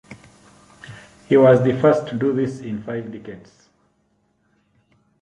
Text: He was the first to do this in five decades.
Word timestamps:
He 1.29 1.37
was 1.37 1.63
the 1.63 1.79
first 1.79 2.07
to 2.07 2.17
do 2.17 2.33
this 2.33 2.59
in 2.61 2.81
five 2.81 3.11
decades. 3.11 3.69